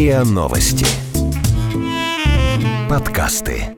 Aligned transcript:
РИА 0.00 0.24
Новости. 0.24 0.86
Подкасты. 2.88 3.76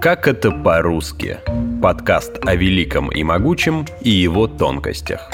Как 0.00 0.26
это 0.26 0.52
по-русски? 0.52 1.36
Подкаст 1.82 2.38
о 2.46 2.54
великом 2.54 3.12
и 3.12 3.22
могучем 3.22 3.84
и 4.00 4.08
его 4.08 4.46
тонкостях. 4.46 5.30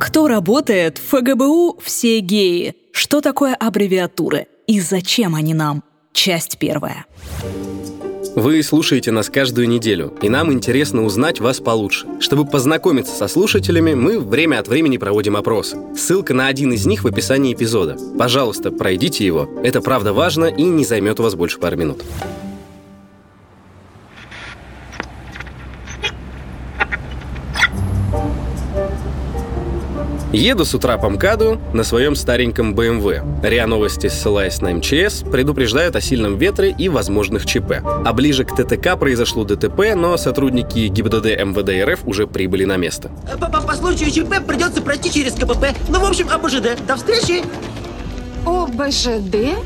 Кто 0.00 0.26
работает 0.26 0.98
в 0.98 1.16
ФГБУ 1.16 1.78
«Все 1.80 2.18
геи»? 2.18 2.74
Что 2.90 3.20
такое 3.20 3.54
аббревиатуры? 3.54 4.48
И 4.66 4.80
зачем 4.80 5.36
они 5.36 5.54
нам? 5.54 5.84
Часть 6.12 6.58
первая. 6.58 7.06
Вы 8.36 8.62
слушаете 8.62 9.12
нас 9.12 9.30
каждую 9.30 9.66
неделю, 9.66 10.12
и 10.20 10.28
нам 10.28 10.52
интересно 10.52 11.06
узнать 11.06 11.40
вас 11.40 11.58
получше. 11.60 12.06
Чтобы 12.20 12.44
познакомиться 12.44 13.14
со 13.14 13.28
слушателями, 13.28 13.94
мы 13.94 14.20
время 14.20 14.58
от 14.58 14.68
времени 14.68 14.98
проводим 14.98 15.36
опросы. 15.36 15.78
Ссылка 15.96 16.34
на 16.34 16.46
один 16.46 16.70
из 16.74 16.84
них 16.84 17.02
в 17.02 17.06
описании 17.06 17.54
эпизода. 17.54 17.96
Пожалуйста, 18.18 18.70
пройдите 18.70 19.24
его. 19.24 19.48
Это 19.64 19.80
правда 19.80 20.12
важно 20.12 20.44
и 20.44 20.64
не 20.64 20.84
займет 20.84 21.18
у 21.18 21.22
вас 21.22 21.34
больше 21.34 21.58
пары 21.58 21.78
минут. 21.78 22.02
Еду 30.36 30.66
с 30.66 30.74
утра 30.74 30.98
по 30.98 31.08
МКАДу 31.08 31.58
на 31.72 31.82
своем 31.82 32.14
стареньком 32.14 32.74
БМВ. 32.74 33.42
РИА 33.42 33.66
Новости, 33.66 34.08
ссылаясь 34.08 34.60
на 34.60 34.74
МЧС, 34.74 35.22
предупреждают 35.32 35.96
о 35.96 36.02
сильном 36.02 36.36
ветре 36.36 36.74
и 36.76 36.90
возможных 36.90 37.46
ЧП. 37.46 37.76
А 37.82 38.12
ближе 38.12 38.44
к 38.44 38.54
ТТК 38.54 38.96
произошло 38.96 39.44
ДТП, 39.44 39.94
но 39.96 40.18
сотрудники 40.18 40.88
ГИБДД 40.88 41.42
МВД 41.42 41.90
РФ 41.90 42.06
уже 42.06 42.26
прибыли 42.26 42.66
на 42.66 42.76
место. 42.76 43.10
По, 43.40 43.48
по, 43.48 43.62
по 43.62 43.72
случаю 43.72 44.10
ЧП 44.10 44.46
придется 44.46 44.82
пройти 44.82 45.10
через 45.10 45.32
КПП. 45.32 45.68
Ну, 45.88 46.00
в 46.00 46.04
общем, 46.04 46.28
ОБЖД. 46.28 46.84
До 46.86 46.96
встречи! 46.96 47.42
ОБЖД? 48.44 49.56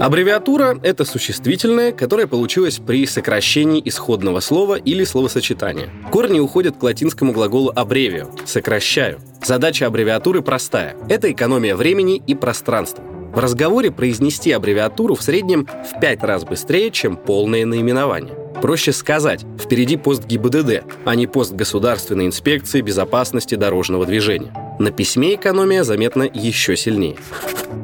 Аббревиатура— 0.00 0.78
это 0.82 1.04
существительное, 1.04 1.92
которое 1.92 2.26
получилось 2.26 2.80
при 2.84 3.06
сокращении 3.06 3.80
исходного 3.84 4.40
слова 4.40 4.74
или 4.74 5.04
словосочетания. 5.04 5.88
Корни 6.10 6.40
уходят 6.40 6.76
к 6.76 6.82
латинскому 6.82 7.32
глаголу 7.32 7.72
«абревио»— 7.74 8.28
«сокращаю». 8.44 9.20
Задача 9.42 9.86
аббревиатуры 9.86 10.42
простая— 10.42 10.96
это 11.08 11.30
экономия 11.30 11.76
времени 11.76 12.22
и 12.26 12.34
пространства. 12.34 13.04
В 13.04 13.38
разговоре 13.38 13.90
произнести 13.90 14.52
аббревиатуру 14.52 15.14
в 15.14 15.22
среднем 15.22 15.66
в 15.66 16.00
пять 16.00 16.22
раз 16.22 16.44
быстрее, 16.44 16.90
чем 16.90 17.16
полное 17.16 17.64
наименование. 17.64 18.34
Проще 18.60 18.92
сказать, 18.92 19.44
впереди 19.58 19.96
пост 19.96 20.24
ГИБДД, 20.24 20.84
а 21.04 21.14
не 21.14 21.26
пост 21.26 21.52
Государственной 21.52 22.26
инспекции 22.26 22.80
безопасности 22.80 23.54
дорожного 23.56 24.06
движения. 24.06 24.52
На 24.78 24.90
письме 24.90 25.34
экономия 25.34 25.84
заметна 25.84 26.28
еще 26.32 26.76
сильнее. 26.76 27.16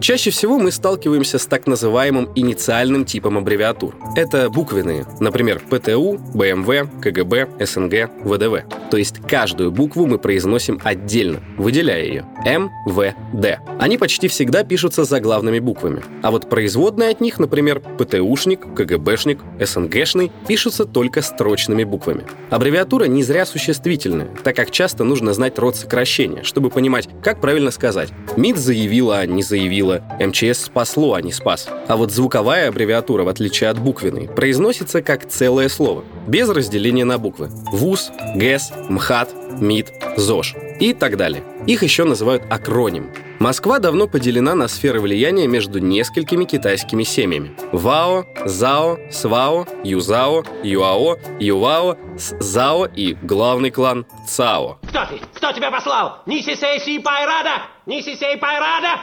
Чаще 0.01 0.31
всего 0.31 0.59
мы 0.59 0.71
сталкиваемся 0.73 1.39
с 1.39 1.47
так 1.47 1.67
называемым 1.67 2.31
инициальным 2.35 3.05
типом 3.05 3.37
аббревиатур. 3.39 3.95
Это 4.17 4.49
буквенные, 4.49 5.05
например, 5.21 5.61
ПТУ, 5.61 6.19
БМВ, 6.35 7.01
КГБ, 7.03 7.49
СНГ, 7.61 8.11
ВДВ. 8.25 8.65
То 8.91 8.97
есть 8.97 9.19
каждую 9.29 9.71
букву 9.71 10.07
мы 10.07 10.19
произносим 10.19 10.81
отдельно, 10.83 11.41
выделяя 11.59 12.03
ее. 12.03 12.27
М, 12.47 12.71
В, 12.87 13.13
Д. 13.35 13.61
Они 13.79 13.99
почти 13.99 14.29
всегда 14.29 14.65
пишутся 14.65 15.05
заглавными 15.05 15.59
буквами. 15.59 16.03
А 16.23 16.31
вот 16.31 16.49
производные 16.49 17.11
от 17.11 17.21
них, 17.21 17.39
например, 17.39 17.81
ПТУшник, 17.81 18.75
КГБшник, 18.75 19.41
СНГшный, 19.61 20.33
пишутся 20.49 20.87
только 20.87 21.21
строчными 21.21 21.85
буквами. 21.85 22.25
Аббревиатура 22.49 23.05
не 23.05 23.23
зря 23.23 23.45
существительная, 23.45 24.29
так 24.43 24.57
как 24.57 24.71
часто 24.71 25.05
нужно 25.05 25.35
знать 25.35 25.59
род 25.59 25.77
сокращения, 25.77 26.43
чтобы 26.43 26.71
понимать, 26.81 27.11
как 27.23 27.43
правильно 27.43 27.71
сказать. 27.71 28.09
МИД 28.39 28.57
заявила, 28.57 29.19
а 29.19 29.27
не 29.27 29.43
заявила. 29.43 30.03
МЧС 30.19 30.65
спасло, 30.65 31.13
а 31.13 31.21
не 31.21 31.31
спас. 31.31 31.69
А 31.89 31.97
вот 31.99 32.11
звуковая 32.11 32.71
аббревиатура, 32.71 33.23
в 33.23 33.29
отличие 33.29 33.69
от 33.69 33.79
буквенной, 33.79 34.29
произносится 34.29 35.03
как 35.03 35.29
целое 35.29 35.69
слово, 35.69 36.05
без 36.27 36.49
разделения 36.49 37.05
на 37.05 37.19
буквы. 37.19 37.51
ВУЗ, 37.71 38.13
ГЭС, 38.35 38.73
МХАТ, 38.89 39.61
МИД, 39.61 39.93
ЗОЖ 40.17 40.55
и 40.81 40.95
так 40.95 41.19
далее. 41.19 41.43
Их 41.67 41.83
еще 41.83 42.05
называют 42.05 42.45
акроним. 42.49 43.11
Москва 43.41 43.79
давно 43.79 44.07
поделена 44.07 44.55
на 44.55 44.69
сферы 44.69 45.01
влияния 45.01 45.49
между 45.49 45.79
несколькими 45.79 46.45
китайскими 46.45 47.05
семьями. 47.05 47.57
ВАО, 47.73 48.27
ЗАО, 48.45 48.99
СВАО, 49.11 49.67
ЮЗАО, 49.83 50.45
ЮАО, 50.63 51.17
ЮВАО, 51.41 51.97
СЗАО 52.19 52.85
и 52.85 53.15
главный 53.15 53.71
клан 53.71 54.05
ЦАО. 54.29 54.77
Кто 54.87 55.07
ты? 55.07 55.23
Кто 55.33 55.53
тебя 55.53 55.71
послал? 55.71 56.19
Ниси 56.27 56.55
Сейси 56.55 56.99
Пайрада! 56.99 57.63
Ниси 57.87 58.15
Сей 58.15 58.37
Пайрада! 58.37 59.01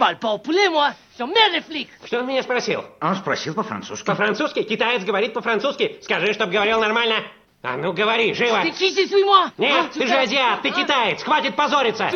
Flics! 1.67 1.87
Что 2.05 2.19
он 2.19 2.27
меня 2.27 2.43
спросил? 2.43 2.85
Он 3.01 3.15
спросил 3.15 3.55
по-французски. 3.55 4.05
По-французски? 4.05 4.61
Китаец 4.61 5.03
говорит 5.03 5.33
по-французски. 5.33 5.97
Скажи, 6.03 6.33
чтоб 6.33 6.51
говорил 6.51 6.79
нормально. 6.79 7.23
А 7.63 7.75
ну 7.75 7.91
говори, 7.91 8.34
живо! 8.34 8.62
Нет, 9.57 9.91
ты 9.91 10.06
же 10.06 10.16
азиат, 10.16 10.62
ты 10.62 10.69
китаец, 10.69 11.23
хватит 11.23 11.56
позориться! 11.56 12.09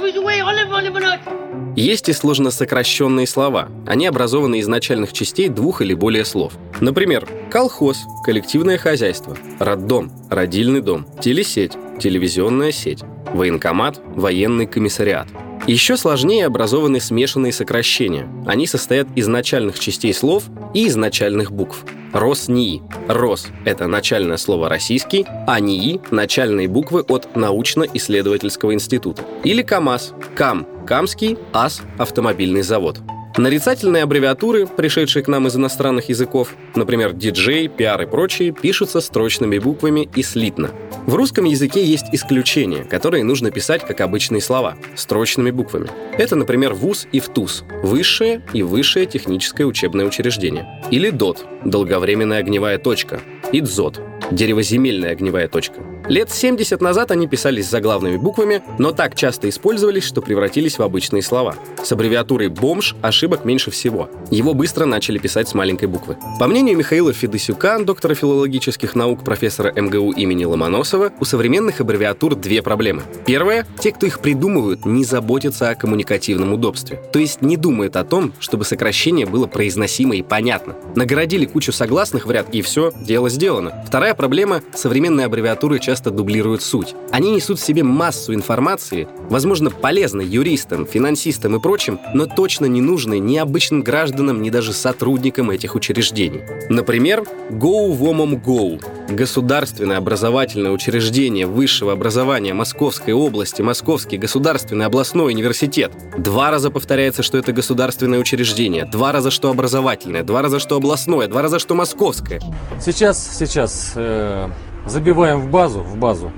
Есть 1.75 2.09
и 2.09 2.13
сложно 2.13 2.51
сокращенные 2.51 3.25
слова. 3.25 3.69
Они 3.87 4.05
образованы 4.05 4.59
из 4.59 4.67
начальных 4.67 5.13
частей 5.13 5.49
двух 5.49 5.81
или 5.81 5.93
более 5.93 6.25
слов. 6.25 6.53
Например, 6.79 7.27
колхоз– 7.49 7.97
коллективное 8.25 8.77
хозяйство, 8.77 9.35
роддом– 9.59 10.11
родильный 10.29 10.81
дом, 10.81 11.07
телесеть– 11.19 11.73
телевизионная 11.99 12.71
сеть, 12.71 13.03
военкомат– 13.33 14.01
военный 14.15 14.67
комиссариат. 14.67 15.27
Еще 15.67 15.95
сложнее 15.95 16.47
образованы 16.47 16.99
смешанные 16.99 17.53
сокращения. 17.53 18.27
Они 18.47 18.65
состоят 18.65 19.07
из 19.15 19.27
начальных 19.27 19.79
частей 19.79 20.13
слов 20.13 20.45
и 20.73 20.85
из 20.85 20.95
начальных 20.95 21.51
букв. 21.51 21.85
РосНИИ. 22.13 22.81
РОС– 23.07 23.47
это 23.65 23.87
начальное 23.87 24.37
слово 24.37 24.69
«российский», 24.69 25.25
а 25.47 25.59
НИИ– 25.59 26.01
начальные 26.11 26.67
буквы 26.67 27.01
от 27.01 27.35
научно-исследовательского 27.35 28.73
института. 28.73 29.23
Или 29.43 29.61
КАМАЗ. 29.61 30.13
КАМ– 30.35 30.67
Камский, 30.85 31.37
АС– 31.53 31.81
автомобильный 31.97 32.63
завод. 32.63 32.99
Нарицательные 33.37 34.03
аббревиатуры, 34.03 34.67
пришедшие 34.67 35.23
к 35.23 35.29
нам 35.29 35.47
из 35.47 35.55
иностранных 35.55 36.09
языков, 36.09 36.53
например, 36.75 37.13
диджей, 37.13 37.69
пиар 37.69 38.01
и 38.01 38.05
прочие, 38.05 38.51
пишутся 38.51 38.99
строчными 38.99 39.57
буквами 39.57 40.09
и 40.15 40.21
слитно. 40.21 40.71
В 41.05 41.15
русском 41.15 41.45
языке 41.45 41.83
есть 41.83 42.07
исключения, 42.11 42.83
которые 42.83 43.23
нужно 43.23 43.49
писать 43.49 43.85
как 43.85 44.01
обычные 44.01 44.41
слова, 44.41 44.75
строчными 44.95 45.49
буквами. 45.49 45.89
Это, 46.17 46.35
например, 46.35 46.73
ВУЗ 46.73 47.07
и 47.13 47.21
ВТУЗ– 47.21 47.63
высшее 47.83 48.41
и 48.53 48.63
высшее 48.63 49.05
техническое 49.05 49.65
учебное 49.65 50.05
учреждение. 50.05 50.67
Или 50.91 51.09
ДОТ– 51.09 51.45
долговременная 51.65 52.39
огневая 52.39 52.77
точка, 52.79 53.21
и 53.53 53.61
ДЗОТ– 53.61 54.01
деревоземельная 54.31 55.11
огневая 55.11 55.47
точка. 55.47 55.81
Лет 56.11 56.29
70 56.29 56.81
назад 56.81 57.11
они 57.11 57.25
писались 57.25 57.69
заглавными 57.69 58.17
буквами, 58.17 58.61
но 58.77 58.91
так 58.91 59.15
часто 59.15 59.47
использовались, 59.47 60.03
что 60.03 60.21
превратились 60.21 60.77
в 60.77 60.81
обычные 60.81 61.21
слова. 61.21 61.55
С 61.81 61.89
аббревиатурой 61.93 62.49
«бомж» 62.49 62.97
ошибок 63.01 63.45
меньше 63.45 63.71
всего. 63.71 64.09
Его 64.29 64.53
быстро 64.53 64.83
начали 64.83 65.19
писать 65.19 65.47
с 65.47 65.53
маленькой 65.53 65.87
буквы. 65.87 66.17
По 66.37 66.47
мнению 66.47 66.77
Михаила 66.77 67.13
Федосюка, 67.13 67.79
доктора 67.79 68.13
филологических 68.13 68.93
наук, 68.93 69.23
профессора 69.23 69.71
МГУ 69.71 70.11
имени 70.11 70.43
Ломоносова, 70.43 71.13
у 71.17 71.23
современных 71.23 71.79
аббревиатур 71.79 72.35
две 72.35 72.61
проблемы. 72.61 73.03
Первая– 73.25 73.65
те, 73.79 73.93
кто 73.93 74.05
их 74.05 74.19
придумывают, 74.19 74.85
не 74.85 75.05
заботятся 75.05 75.69
о 75.69 75.75
коммуникативном 75.75 76.51
удобстве. 76.51 77.01
То 77.13 77.19
есть 77.19 77.41
не 77.41 77.55
думают 77.55 77.95
о 77.95 78.03
том, 78.03 78.33
чтобы 78.41 78.65
сокращение 78.65 79.25
было 79.25 79.47
произносимо 79.47 80.17
и 80.17 80.23
понятно. 80.23 80.75
Наградили 80.93 81.45
кучу 81.45 81.71
согласных 81.71 82.25
в 82.25 82.31
ряд, 82.31 82.53
и 82.53 82.61
все, 82.61 82.91
дело 82.99 83.29
сделано. 83.29 83.81
Вторая 83.87 84.13
проблема– 84.13 84.61
современные 84.75 85.27
аббревиатуры 85.27 85.79
часто 85.79 86.00
дублируют 86.09 86.63
суть. 86.63 86.95
Они 87.11 87.31
несут 87.31 87.59
в 87.59 87.63
себе 87.63 87.83
массу 87.83 88.33
информации, 88.33 89.07
возможно, 89.29 89.69
полезной 89.69 90.25
юристам, 90.25 90.87
финансистам 90.87 91.55
и 91.55 91.59
прочим, 91.59 91.99
но 92.13 92.25
точно 92.25 92.65
не 92.65 92.81
нужной 92.81 93.19
ни 93.19 93.37
обычным 93.37 93.83
гражданам, 93.83 94.41
ни 94.41 94.49
даже 94.49 94.73
сотрудникам 94.73 95.51
этих 95.51 95.75
учреждений. 95.75 96.41
Например, 96.69 97.23
Go 97.49 97.95
Womom 97.95 98.41
Go– 98.43 98.81
государственное 99.09 99.97
образовательное 99.97 100.71
учреждение 100.71 101.45
высшего 101.45 101.91
образования 101.91 102.53
Московской 102.53 103.13
области, 103.13 103.61
Московский 103.61 104.17
государственный 104.17 104.85
областной 104.85 105.33
университет. 105.33 105.91
Два 106.17 106.49
раза 106.51 106.71
повторяется, 106.71 107.23
что 107.23 107.37
это 107.37 107.51
государственное 107.51 108.19
учреждение, 108.19 108.85
два 108.85 109.11
раза, 109.11 109.31
что 109.31 109.49
образовательное, 109.49 110.23
два 110.23 110.41
раза, 110.41 110.59
что 110.59 110.77
областное, 110.77 111.27
два 111.27 111.41
раза, 111.41 111.59
что 111.59 111.75
московское. 111.75 112.39
Сейчас, 112.79 113.37
сейчас 113.37 113.93
э, 113.95 114.49
забиваем 114.85 115.39
в 115.41 115.49
базу, 115.49 115.79
в 115.81 115.97
базу. 115.97 116.31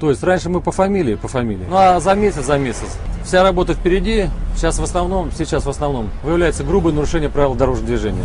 То 0.00 0.10
есть 0.10 0.22
раньше 0.22 0.48
мы 0.48 0.60
по 0.60 0.70
фамилии, 0.70 1.16
по 1.16 1.28
фамилии. 1.28 1.66
Ну 1.68 1.76
а 1.76 2.00
за 2.00 2.14
месяц, 2.14 2.44
за 2.44 2.58
месяц. 2.58 2.96
Вся 3.24 3.42
работа 3.42 3.74
впереди. 3.74 4.26
Сейчас 4.56 4.78
в 4.78 4.82
основном, 4.82 5.30
сейчас 5.32 5.66
в 5.66 5.68
основном 5.68 6.10
выявляется 6.22 6.64
грубое 6.64 6.92
нарушение 6.92 7.28
правил 7.28 7.54
дорожного 7.54 7.86
движения. 7.86 8.24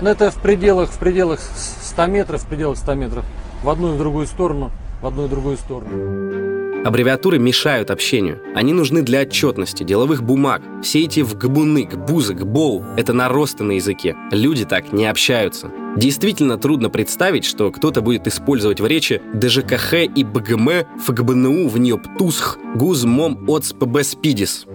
Но 0.00 0.10
это 0.10 0.30
в 0.30 0.36
пределах, 0.36 0.90
в 0.90 0.98
пределах 0.98 1.40
100 1.40 2.06
метров, 2.06 2.42
в 2.42 2.46
пределах 2.46 2.78
100 2.78 2.94
метров. 2.94 3.24
В 3.62 3.68
одну 3.68 3.92
и 3.92 3.94
в 3.94 3.98
другую 3.98 4.26
сторону, 4.26 4.70
в 5.02 5.06
одну 5.06 5.24
и 5.24 5.26
в 5.26 5.30
другую 5.30 5.56
сторону. 5.56 6.86
Аббревиатуры 6.86 7.38
мешают 7.38 7.90
общению. 7.90 8.40
Они 8.54 8.72
нужны 8.72 9.02
для 9.02 9.20
отчетности, 9.20 9.84
деловых 9.84 10.22
бумаг. 10.22 10.62
Все 10.82 11.04
эти 11.04 11.20
вгбуны, 11.20 11.84
гбузы, 11.84 12.32
гбоу— 12.32 12.82
это 12.96 13.12
наросты 13.12 13.64
на 13.64 13.72
языке. 13.72 14.16
Люди 14.30 14.64
так 14.64 14.92
не 14.92 15.04
общаются. 15.06 15.70
Действительно 15.96 16.56
трудно 16.56 16.88
представить, 16.88 17.44
что 17.44 17.70
кто-то 17.70 18.00
будет 18.00 18.26
использовать 18.26 18.80
в 18.80 18.86
речи 18.86 19.20
ДЖКХ 19.34 19.94
и 19.94 20.24
БГМ, 20.24 20.86
ФГБНУ, 21.04 21.68
ВНИОПТУСХ, 21.68 22.58
ГУЗ, 22.76 23.04
МОМ, 23.04 23.50
ОЦ, 23.50 23.72
ПБ, 23.72 24.02
СПИДИС. 24.02 24.66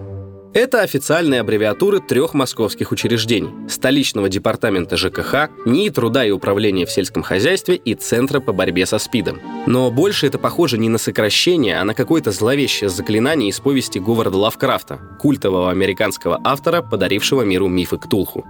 Это 0.55 0.83
официальные 0.83 1.41
аббревиатуры 1.41 1.99
трех 1.99 2.33
московских 2.33 2.93
учреждений– 2.93 3.49
столичного 3.69 4.29
департамента 4.29 4.95
ЖКХ, 4.95 5.49
НИИ 5.65 5.89
труда 5.89 6.23
и 6.23 6.31
управления 6.31 6.85
в 6.85 6.91
сельском 6.91 7.23
хозяйстве 7.23 7.75
и 7.75 7.93
Центра 7.93 8.39
по 8.39 8.53
борьбе 8.53 8.85
со 8.85 8.97
СПИДом. 8.97 9.41
Но 9.67 9.91
больше 9.91 10.27
это 10.27 10.39
похоже 10.39 10.77
не 10.77 10.87
на 10.87 10.97
сокращение, 10.97 11.77
а 11.77 11.83
на 11.83 11.93
какое-то 11.93 12.31
зловещее 12.31 12.89
заклинание 12.89 13.49
из 13.49 13.59
повести 13.59 13.99
Говарда 13.99 14.37
Лавкрафта, 14.37 14.97
культового 15.19 15.71
американского 15.71 16.39
автора, 16.41 16.81
подарившего 16.81 17.41
миру 17.41 17.67
мифы 17.67 17.97
Ктулху. 17.97 18.45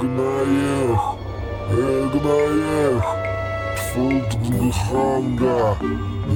Эгнаех, 0.00 0.69
Эгнаех, 2.12 3.04
Фултгханга, 3.92 5.76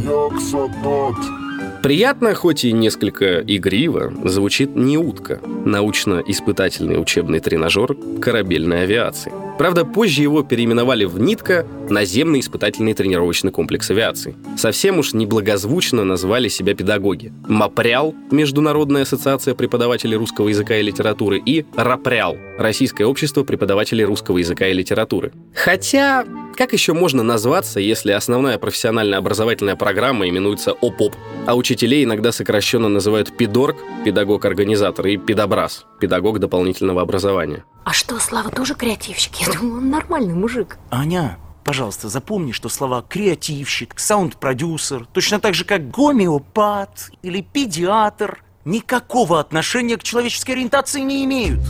Яксатот. 0.05 1.44
Приятно, 1.85 2.35
хоть 2.35 2.65
и 2.65 2.73
несколько 2.73 3.41
игриво, 3.41 4.11
звучит 4.25 4.75
не 4.75 4.97
утка, 4.97 5.39
научно-испытательный 5.67 6.99
учебный 6.99 7.41
тренажер 7.41 7.95
корабельной 8.23 8.85
авиации. 8.85 9.31
Правда, 9.59 9.85
позже 9.85 10.23
его 10.23 10.43
переименовали 10.43 11.05
в 11.05 11.21
НИТКО– 11.21 11.67
наземный 11.91 12.41
испытательный 12.41 12.95
тренировочный 12.95 13.53
комплекс 13.53 13.91
авиации. 13.91 14.35
Совсем 14.57 14.99
уж 14.99 15.13
неблагозвучно 15.13 16.05
назвали 16.05 16.49
себя 16.49 16.75
педагоги. 16.75 17.35
МАПРЯЛ– 17.47 18.15
Международная 18.31 19.03
ассоциация 19.03 19.55
преподавателей 19.55 20.17
русского 20.17 20.49
языка 20.49 20.79
и 20.79 20.83
литературы, 20.83 21.39
и 21.45 21.67
РАПРЯЛ– 21.77 22.39
Российское 22.59 23.05
общество 23.05 23.45
преподавателей 23.45 24.05
русского 24.05 24.39
языка 24.39 24.67
и 24.69 24.73
литературы. 24.73 25.33
Хотя, 25.55 26.25
как 26.55 26.73
еще 26.73 26.93
можно 26.93 27.23
назваться, 27.23 27.81
если 27.81 28.13
основная 28.13 28.59
профессиональная 28.59 29.19
образовательная 29.19 29.77
программа 29.77 30.29
именуется 30.29 30.73
ОПОП, 30.73 31.15
а 31.47 31.55
учителей 31.55 32.05
иногда 32.05 32.33
сокращенно 32.33 32.89
называют 32.89 33.37
ПИДОРГ– 33.37 33.77
педагог-организатор, 34.05 35.07
и 35.07 35.17
ПИДОБРАЗ– 35.17 35.85
педагог 36.01 36.39
дополнительного 36.39 37.03
образования. 37.03 37.65
А 37.85 37.93
что, 37.93 38.19
Слава 38.19 38.51
тоже 38.51 38.75
креативщик? 38.75 39.37
Я 39.37 39.53
думала, 39.53 39.79
он 39.79 39.91
нормальный 39.91 40.35
мужик. 40.35 40.79
Аня, 40.91 41.39
пожалуйста, 41.65 42.09
запомни, 42.09 42.53
что 42.53 42.69
слова 42.69 43.05
«креативщик», 43.09 43.99
«саунд-продюсер», 43.99 45.07
точно 45.13 45.41
так 45.41 45.55
же, 45.55 45.65
как 45.65 45.91
«гомеопат» 45.91 47.11
или 47.23 47.41
«педиатр» 47.41 48.43
никакого 48.65 49.41
отношения 49.41 49.97
к 49.97 50.03
человеческой 50.03 50.53
ориентации 50.53 51.01
не 51.01 51.25
имеют. 51.25 51.61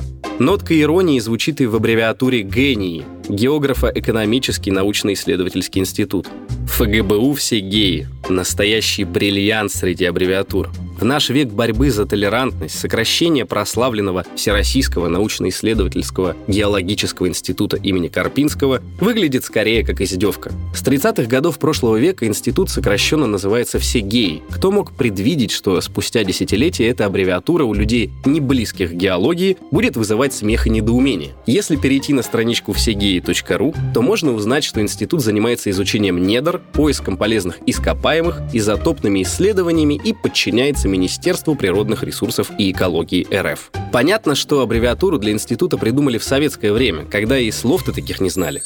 Нотка 0.40 0.78
иронии 0.78 1.20
звучит 1.20 1.60
и 1.60 1.66
в 1.66 1.76
аббревиатуре 1.76 2.42
«ГЕНИИ»– 2.42 3.04
Географо-экономический 3.28 4.72
научно-исследовательский 4.72 5.80
институт. 5.80 6.26
ФГБУ 6.66 7.34
все 7.34 7.60
геи– 7.60 8.08
настоящий 8.28 9.04
бриллиант 9.04 9.70
среди 9.70 10.06
аббревиатур. 10.06 10.70
В 11.04 11.06
наш 11.06 11.28
век 11.28 11.48
борьбы 11.48 11.90
за 11.90 12.06
толерантность 12.06 12.78
сокращение 12.78 13.44
прославленного 13.44 14.24
Всероссийского 14.36 15.08
научно-исследовательского 15.08 16.34
геологического 16.48 17.28
института 17.28 17.76
имени 17.76 18.08
Карпинского 18.08 18.80
выглядит 18.98 19.44
скорее 19.44 19.84
как 19.84 20.00
издевка. 20.00 20.50
С 20.74 20.82
30-х 20.82 21.24
годов 21.24 21.58
прошлого 21.58 21.98
века 21.98 22.26
институт 22.26 22.70
сокращенно 22.70 23.26
называется 23.26 23.78
«Все 23.78 24.00
геи». 24.00 24.42
Кто 24.48 24.72
мог 24.72 24.92
предвидеть, 24.92 25.50
что 25.50 25.78
спустя 25.82 26.24
десятилетия 26.24 26.88
эта 26.88 27.04
аббревиатура 27.04 27.64
у 27.64 27.74
людей, 27.74 28.10
не 28.24 28.40
близких 28.40 28.92
к 28.92 28.94
геологии, 28.94 29.58
будет 29.70 29.98
вызывать 29.98 30.32
смех 30.32 30.66
и 30.66 30.70
недоумение? 30.70 31.34
Если 31.44 31.76
перейти 31.76 32.14
на 32.14 32.22
страничку 32.22 32.72
всегеи.ру, 32.72 33.74
то 33.92 34.00
можно 34.00 34.32
узнать, 34.32 34.64
что 34.64 34.80
институт 34.80 35.20
занимается 35.22 35.68
изучением 35.68 36.26
недр, 36.26 36.62
поиском 36.72 37.18
полезных 37.18 37.58
ископаемых, 37.66 38.40
изотопными 38.54 39.22
исследованиями 39.22 40.00
и 40.02 40.14
подчиняется 40.14 40.88
Министерству 40.94 41.56
природных 41.56 42.04
ресурсов 42.04 42.52
и 42.56 42.70
экологии 42.70 43.26
РФ. 43.34 43.72
Понятно, 43.90 44.36
что 44.36 44.60
аббревиатуру 44.60 45.18
для 45.18 45.32
института 45.32 45.76
придумали 45.76 46.18
в 46.18 46.24
советское 46.24 46.72
время, 46.72 47.04
когда 47.04 47.36
и 47.36 47.50
слов-то 47.50 47.92
таких 47.92 48.20
не 48.20 48.30
знали. 48.30 48.62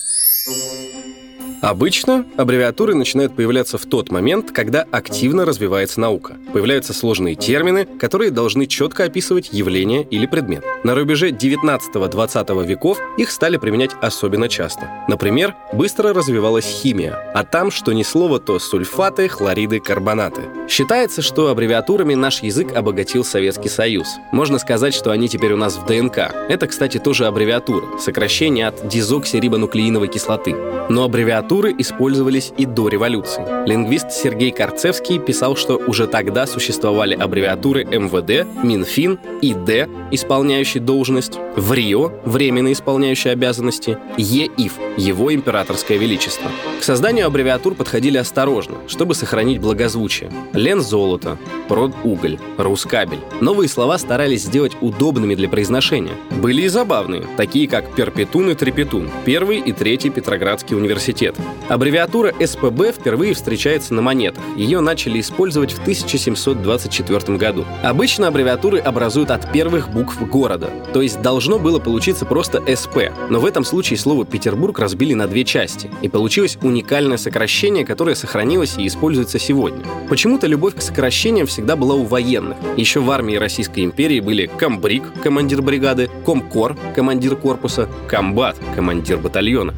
Обычно 1.60 2.24
аббревиатуры 2.36 2.94
начинают 2.94 3.34
появляться 3.34 3.78
в 3.78 3.86
тот 3.86 4.10
момент, 4.12 4.52
когда 4.52 4.82
активно 4.92 5.44
развивается 5.44 6.00
наука. 6.00 6.36
Появляются 6.52 6.94
сложные 6.94 7.34
термины, 7.34 7.84
которые 7.84 8.30
должны 8.30 8.66
четко 8.66 9.04
описывать 9.04 9.48
явление 9.52 10.04
или 10.04 10.26
предмет. 10.26 10.64
На 10.84 10.94
рубеже 10.94 11.30
19-20 11.30 12.64
веков 12.64 13.00
их 13.16 13.32
стали 13.32 13.56
применять 13.56 13.90
особенно 14.00 14.48
часто. 14.48 14.88
Например, 15.08 15.56
быстро 15.72 16.12
развивалась 16.12 16.64
химия, 16.64 17.18
а 17.34 17.42
там, 17.42 17.72
что 17.72 17.92
ни 17.92 18.04
слово, 18.04 18.38
то 18.38 18.60
сульфаты, 18.60 19.28
хлориды, 19.28 19.80
карбонаты. 19.80 20.42
Считается, 20.68 21.22
что 21.22 21.48
аббревиатурами 21.48 22.14
наш 22.14 22.40
язык 22.42 22.72
обогатил 22.76 23.24
Советский 23.24 23.68
Союз. 23.68 24.06
Можно 24.30 24.60
сказать, 24.60 24.94
что 24.94 25.10
они 25.10 25.28
теперь 25.28 25.54
у 25.54 25.56
нас 25.56 25.76
в 25.76 25.86
ДНК. 25.86 26.32
Это, 26.48 26.68
кстати, 26.68 26.98
тоже 26.98 27.26
аббревиатура, 27.26 27.98
сокращение 27.98 28.68
от 28.68 28.86
дезоксирибонуклеиновой 28.86 30.06
кислоты. 30.08 30.54
Но 30.88 31.04
аббревиатура 31.04 31.47
аббревиатуры 31.48 31.74
использовались 31.78 32.52
и 32.58 32.66
до 32.66 32.88
революции. 32.88 33.42
Лингвист 33.66 34.12
Сергей 34.12 34.50
Карцевский 34.50 35.18
писал, 35.18 35.56
что 35.56 35.76
уже 35.86 36.06
тогда 36.06 36.46
существовали 36.46 37.14
аббревиатуры 37.14 37.84
МВД, 37.84 38.46
Минфин, 38.62 39.18
ИД, 39.40 39.88
исполняющий 40.10 40.80
должность, 40.80 41.38
ВРИО, 41.56 42.12
временно 42.24 42.72
исполняющий 42.72 43.30
обязанности, 43.30 43.98
ЕИФ, 44.18 44.74
его 44.98 45.34
императорское 45.34 45.96
величество. 45.96 46.50
К 46.80 46.82
созданию 46.82 47.26
аббревиатур 47.26 47.74
подходили 47.74 48.18
осторожно, 48.18 48.76
чтобы 48.86 49.14
сохранить 49.14 49.60
благозвучие. 49.60 50.30
Лен 50.52 50.82
золото, 50.82 51.38
прод 51.68 51.92
уголь, 52.04 52.38
рускабель. 52.58 53.20
Новые 53.40 53.68
слова 53.68 53.98
старались 53.98 54.42
сделать 54.42 54.76
удобными 54.80 55.34
для 55.34 55.48
произношения. 55.48 56.14
Были 56.42 56.62
и 56.62 56.68
забавные, 56.68 57.24
такие 57.36 57.68
как 57.68 57.94
перпетун 57.94 58.50
и 58.50 58.54
трепетун, 58.54 59.08
первый 59.24 59.58
и 59.58 59.72
третий 59.72 60.10
Петроградский 60.10 60.76
университет. 60.76 61.37
Аббревиатура 61.68 62.32
СПБ 62.40 62.92
впервые 62.92 63.34
встречается 63.34 63.92
на 63.92 64.00
монетах. 64.00 64.42
Ее 64.56 64.80
начали 64.80 65.20
использовать 65.20 65.72
в 65.72 65.80
1724 65.80 67.36
году. 67.36 67.66
Обычно 67.82 68.28
аббревиатуры 68.28 68.78
образуют 68.78 69.30
от 69.30 69.52
первых 69.52 69.90
букв 69.90 70.18
города, 70.28 70.70
то 70.94 71.02
есть 71.02 71.20
должно 71.20 71.58
было 71.58 71.78
получиться 71.78 72.24
просто 72.24 72.62
СП. 72.74 73.10
Но 73.28 73.40
в 73.40 73.44
этом 73.44 73.64
случае 73.64 73.98
слово 73.98 74.24
«Петербург» 74.24 74.78
разбили 74.78 75.12
на 75.12 75.26
две 75.26 75.44
части, 75.44 75.90
и 76.00 76.08
получилось 76.08 76.56
уникальное 76.62 77.18
сокращение, 77.18 77.84
которое 77.84 78.14
сохранилось 78.14 78.76
и 78.78 78.86
используется 78.86 79.38
сегодня. 79.38 79.84
Почему-то 80.08 80.46
любовь 80.46 80.74
к 80.74 80.80
сокращениям 80.80 81.46
всегда 81.46 81.76
была 81.76 81.94
у 81.94 82.04
военных. 82.04 82.56
Еще 82.78 83.00
в 83.00 83.10
армии 83.10 83.36
Российской 83.36 83.84
империи 83.84 84.20
были 84.20 84.46
комбриг, 84.46 85.02
командир 85.22 85.60
бригады, 85.60 86.08
комкор, 86.24 86.78
командир 86.94 87.36
корпуса, 87.36 87.88
комбат, 88.08 88.56
командир 88.74 89.18
батальона. 89.18 89.74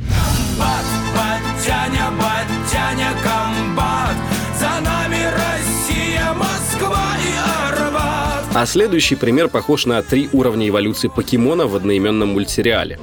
Батяня, 1.70 2.10
батяня, 2.18 3.10
комбат 3.22 4.16
За 4.58 4.80
нами 4.80 5.22
Россия, 5.32 6.32
Москва 6.34 7.16
и 7.24 7.68
Арбат 7.68 8.44
А 8.56 8.66
следующий 8.66 9.14
пример 9.14 9.48
похож 9.48 9.86
на 9.86 10.02
три 10.02 10.28
уровня 10.32 10.68
эволюции 10.68 11.06
покемона 11.06 11.68
в 11.68 11.76
одноименном 11.76 12.30
мультсериале. 12.30 12.98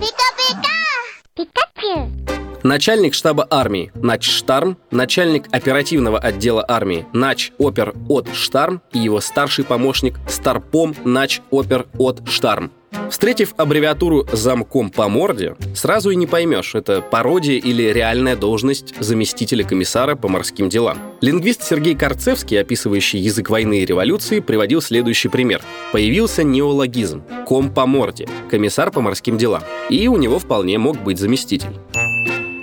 Начальник 2.63 3.13
штаба 3.13 3.47
армии 3.49 3.89
Нач 3.95 4.29
Штарм, 4.29 4.77
начальник 4.91 5.45
оперативного 5.51 6.19
отдела 6.19 6.65
армии 6.67 7.05
Нач 7.13 7.53
Опер 7.57 7.93
от 8.09 8.27
Штарм 8.33 8.81
и 8.91 8.99
его 8.99 9.21
старший 9.21 9.63
помощник 9.63 10.15
Старпом 10.27 10.93
Нач 11.05 11.39
Опер 11.51 11.85
от 11.97 12.27
Штарм. 12.27 12.71
Встретив 13.09 13.53
аббревиатуру 13.57 14.27
«замком 14.31 14.89
по 14.89 15.07
морде», 15.07 15.55
сразу 15.75 16.09
и 16.09 16.15
не 16.15 16.27
поймешь, 16.27 16.75
это 16.75 17.01
пародия 17.01 17.57
или 17.57 17.83
реальная 17.83 18.35
должность 18.35 18.93
заместителя 18.99 19.63
комиссара 19.63 20.15
по 20.15 20.27
морским 20.27 20.69
делам. 20.69 20.97
Лингвист 21.21 21.63
Сергей 21.63 21.95
Карцевский, 21.95 22.59
описывающий 22.59 23.19
язык 23.19 23.49
войны 23.49 23.79
и 23.79 23.85
революции, 23.85 24.39
приводил 24.39 24.81
следующий 24.81 25.29
пример. 25.29 25.61
Появился 25.91 26.43
неологизм 26.43 27.23
«ком 27.45 27.73
по 27.73 27.85
морде», 27.85 28.27
комиссар 28.49 28.91
по 28.91 29.01
морским 29.01 29.37
делам, 29.37 29.63
и 29.89 30.07
у 30.07 30.17
него 30.17 30.39
вполне 30.39 30.77
мог 30.77 31.01
быть 31.01 31.17
заместитель. 31.17 31.71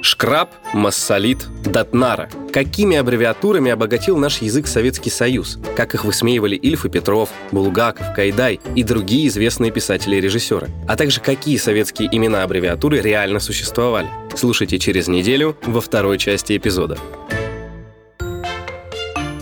Шкраб, 0.04 0.50
Массолит, 0.74 1.48
Датнара. 1.64 2.28
Какими 2.52 2.98
аббревиатурами 2.98 3.70
обогатил 3.70 4.18
наш 4.18 4.42
язык 4.42 4.66
Советский 4.66 5.08
Союз? 5.08 5.58
Как 5.76 5.94
их 5.94 6.04
высмеивали 6.04 6.56
Ильф 6.56 6.84
и 6.84 6.90
Петров, 6.90 7.30
Булгаков, 7.52 8.12
Кайдай 8.14 8.60
и 8.76 8.82
другие 8.82 9.28
известные 9.28 9.70
писатели 9.70 10.16
и 10.16 10.20
режиссеры? 10.20 10.68
А 10.86 10.96
также 10.96 11.22
какие 11.22 11.56
советские 11.56 12.14
имена 12.14 12.42
аббревиатуры 12.42 13.00
реально 13.00 13.40
существовали? 13.40 14.06
Слушайте 14.36 14.78
через 14.78 15.08
неделю 15.08 15.56
во 15.64 15.80
второй 15.80 16.18
части 16.18 16.54
эпизода. 16.54 16.98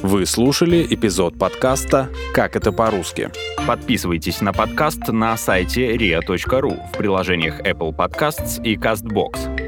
Вы 0.00 0.26
слушали 0.26 0.86
эпизод 0.88 1.36
подкаста 1.38 2.08
«Как 2.34 2.54
это 2.54 2.70
по-русски». 2.70 3.32
Подписывайтесь 3.66 4.40
на 4.40 4.52
подкаст 4.52 5.08
на 5.08 5.36
сайте 5.36 5.96
ria.ru 5.96 6.80
в 6.92 6.96
приложениях 6.96 7.60
Apple 7.62 7.96
Podcasts 7.96 8.62
и 8.62 8.76
CastBox. 8.76 9.51